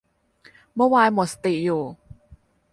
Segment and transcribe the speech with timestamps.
[0.75, 1.83] เมื่อไวน์หมดสติอยู่